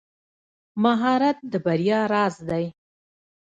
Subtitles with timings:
[0.83, 2.65] مهارت د بریا راز دی.